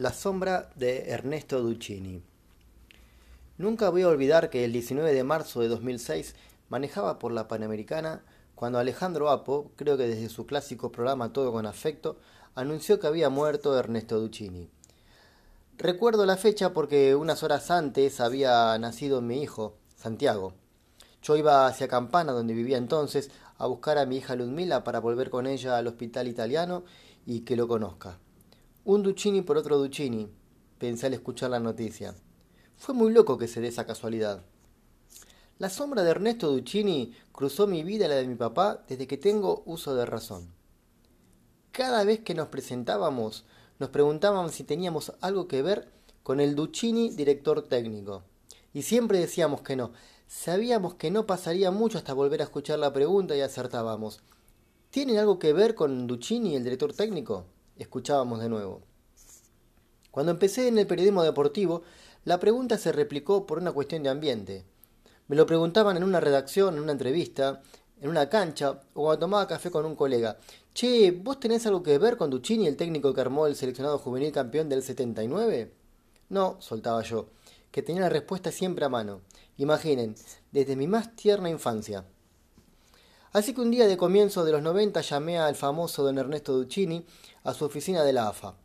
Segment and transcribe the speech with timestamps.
[0.00, 2.22] La sombra de Ernesto Duccini.
[3.58, 6.36] Nunca voy a olvidar que el 19 de marzo de 2006
[6.70, 8.22] manejaba por la Panamericana
[8.54, 12.16] cuando Alejandro Apo, creo que desde su clásico programa Todo con Afecto,
[12.54, 14.70] anunció que había muerto Ernesto Duccini.
[15.76, 20.54] Recuerdo la fecha porque unas horas antes había nacido mi hijo, Santiago.
[21.22, 25.28] Yo iba hacia Campana, donde vivía entonces, a buscar a mi hija Ludmila para volver
[25.28, 26.84] con ella al hospital italiano
[27.26, 28.16] y que lo conozca.
[28.82, 30.26] Un Duccini por otro Duccini,
[30.78, 32.14] pensé al escuchar la noticia.
[32.78, 34.42] Fue muy loco que se dé esa casualidad.
[35.58, 39.18] La sombra de Ernesto Duccini cruzó mi vida y la de mi papá desde que
[39.18, 40.54] tengo uso de razón.
[41.72, 43.44] Cada vez que nos presentábamos,
[43.78, 48.22] nos preguntábamos si teníamos algo que ver con el Duccini director técnico.
[48.72, 49.92] Y siempre decíamos que no.
[50.26, 54.20] Sabíamos que no pasaría mucho hasta volver a escuchar la pregunta y acertábamos.
[54.88, 57.44] ¿Tienen algo que ver con Duccini, el director técnico?
[57.82, 58.82] Escuchábamos de nuevo.
[60.10, 61.82] Cuando empecé en el periodismo deportivo,
[62.24, 64.64] la pregunta se replicó por una cuestión de ambiente.
[65.28, 67.62] Me lo preguntaban en una redacción, en una entrevista,
[68.00, 70.36] en una cancha o cuando tomaba café con un colega.
[70.74, 74.32] Che, ¿vos tenés algo que ver con Duccini, el técnico que armó el seleccionado juvenil
[74.32, 75.72] campeón del 79?
[76.28, 77.28] No, soltaba yo,
[77.70, 79.20] que tenía la respuesta siempre a mano.
[79.56, 80.14] Imaginen,
[80.52, 82.04] desde mi más tierna infancia.
[83.32, 87.06] Así que un día de comienzo de los 90 llamé al famoso don Ernesto Duccini
[87.44, 88.56] a su oficina de la AFA.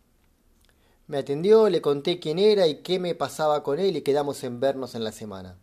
[1.06, 4.60] Me atendió, le conté quién era y qué me pasaba con él y quedamos en
[4.60, 5.56] vernos en la semana.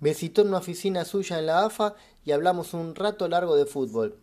[0.00, 3.66] Me citó en una oficina suya en la AFA y hablamos un rato largo de
[3.66, 4.16] fútbol.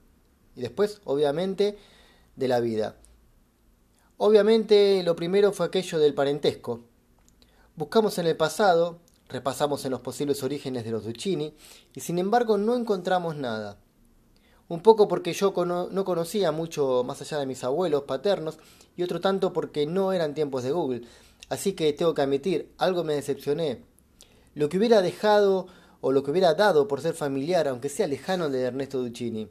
[0.55, 1.77] Y después, obviamente,
[2.35, 2.95] de la vida.
[4.17, 6.81] Obviamente, lo primero fue aquello del parentesco.
[7.75, 8.97] Buscamos en el pasado,
[9.29, 11.53] repasamos en los posibles orígenes de los Duccini,
[11.93, 13.77] y sin embargo no encontramos nada
[14.71, 15.53] un poco porque yo
[15.91, 18.57] no conocía mucho más allá de mis abuelos paternos
[18.95, 21.01] y otro tanto porque no eran tiempos de Google.
[21.49, 23.83] Así que tengo que admitir, algo me decepcioné.
[24.55, 25.67] Lo que hubiera dejado
[25.99, 29.49] o lo que hubiera dado por ser familiar, aunque sea lejano de Ernesto Duccini.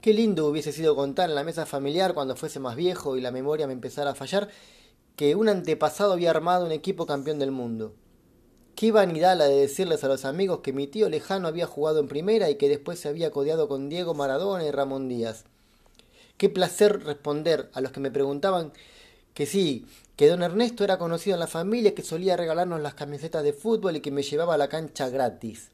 [0.00, 3.30] Qué lindo hubiese sido contar en la mesa familiar cuando fuese más viejo y la
[3.30, 4.48] memoria me empezara a fallar
[5.14, 7.94] que un antepasado había armado un equipo campeón del mundo.
[8.78, 12.06] Qué vanidad la de decirles a los amigos que mi tío lejano había jugado en
[12.06, 15.42] primera y que después se había codeado con Diego Maradona y Ramón Díaz.
[16.36, 18.72] Qué placer responder a los que me preguntaban
[19.34, 19.84] que sí,
[20.14, 23.96] que don Ernesto era conocido en la familia, que solía regalarnos las camisetas de fútbol
[23.96, 25.70] y que me llevaba a la cancha gratis.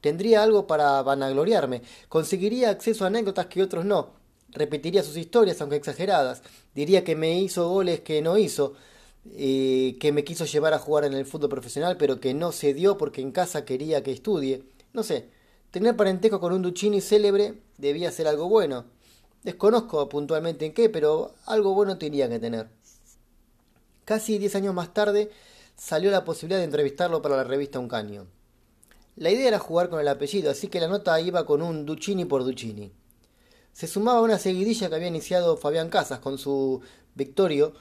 [0.00, 4.14] Tendría algo para vanagloriarme, conseguiría acceso a anécdotas que otros no,
[4.48, 6.40] repetiría sus historias, aunque exageradas,
[6.74, 8.76] diría que me hizo goles que no hizo,
[9.30, 12.74] eh, que me quiso llevar a jugar en el fútbol profesional, pero que no se
[12.74, 14.64] dio porque en casa quería que estudie.
[14.92, 15.28] No sé,
[15.70, 18.84] tener parentesco con un Duccini célebre debía ser algo bueno.
[19.42, 22.68] Desconozco puntualmente en qué, pero algo bueno tenía que tener.
[24.04, 25.30] Casi diez años más tarde
[25.76, 28.26] salió la posibilidad de entrevistarlo para la revista Un Caño.
[29.16, 32.24] La idea era jugar con el apellido, así que la nota iba con un Duccini
[32.24, 32.92] por Duccini.
[33.72, 36.80] Se sumaba una seguidilla que había iniciado Fabián Casas con su
[37.14, 37.74] Victorio,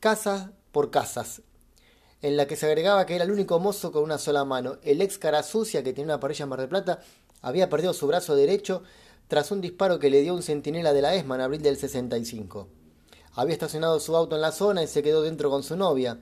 [0.00, 1.42] Casas por casas,
[2.22, 4.78] en la que se agregaba que era el único mozo con una sola mano.
[4.84, 7.00] El ex cara sucia que tenía una parrilla en Mar del Plata
[7.42, 8.84] había perdido su brazo derecho
[9.26, 12.68] tras un disparo que le dio un centinela de la ESMA en abril del 65.
[13.32, 16.20] Había estacionado su auto en la zona y se quedó dentro con su novia.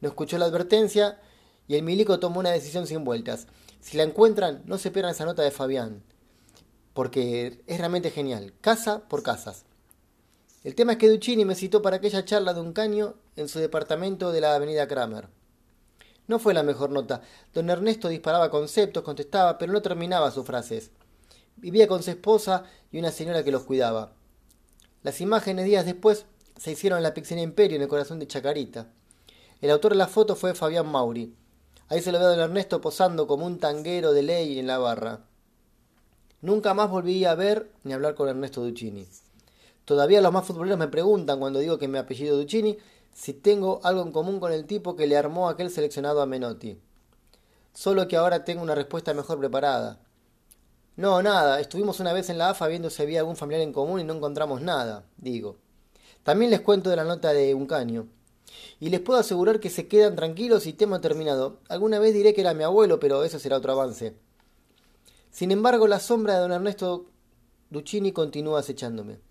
[0.00, 1.20] No escuchó la advertencia
[1.66, 3.48] y el milico tomó una decisión sin vueltas.
[3.80, 6.04] Si la encuentran, no se pierdan esa nota de Fabián,
[6.94, 8.54] porque es realmente genial.
[8.60, 9.64] Casa por casas.
[10.64, 13.60] El tema es que Duccini me citó para aquella charla de un caño en su
[13.60, 15.28] departamento de la avenida Kramer.
[16.26, 17.22] No fue la mejor nota.
[17.54, 20.90] Don Ernesto disparaba conceptos, contestaba, pero no terminaba sus frases.
[21.56, 24.12] Vivía con su esposa y una señora que los cuidaba.
[25.02, 26.26] Las imágenes días después
[26.56, 28.88] se hicieron en la Pixena Imperio, en el corazón de Chacarita.
[29.60, 31.34] El autor de la foto fue Fabián Mauri.
[31.88, 34.78] Ahí se lo ve a don Ernesto posando como un tanguero de ley en la
[34.78, 35.20] barra.
[36.42, 39.06] Nunca más volví a ver ni hablar con Ernesto Duccini.
[39.88, 42.76] Todavía los más futboleros me preguntan cuando digo que mi apellido Duccini
[43.14, 46.78] si tengo algo en común con el tipo que le armó aquel seleccionado a Menotti.
[47.72, 49.98] Solo que ahora tengo una respuesta mejor preparada.
[50.96, 53.98] No, nada, estuvimos una vez en la AFA viendo si había algún familiar en común
[53.98, 55.56] y no encontramos nada, digo.
[56.22, 58.08] También les cuento de la nota de un caño.
[58.80, 61.60] Y les puedo asegurar que se quedan tranquilos y tema terminado.
[61.70, 64.14] Alguna vez diré que era mi abuelo, pero eso será otro avance.
[65.30, 67.06] Sin embargo, la sombra de don Ernesto
[67.70, 69.26] Duccini continúa acechándome.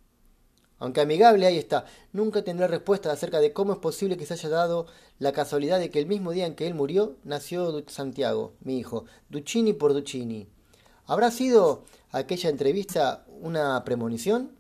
[0.80, 1.86] Aunque amigable, ahí está.
[2.14, 4.88] Nunca tendré respuesta acerca de cómo es posible que se haya dado
[5.20, 9.06] la casualidad de que el mismo día en que él murió nació Santiago, mi hijo,
[9.30, 10.48] Duccini por Duccini.
[11.06, 14.57] ¿Habrá sido aquella entrevista una premonición?